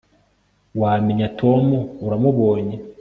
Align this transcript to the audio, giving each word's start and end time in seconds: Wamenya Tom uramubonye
Wamenya 0.81 1.27
Tom 1.39 1.65
uramubonye 2.05 2.75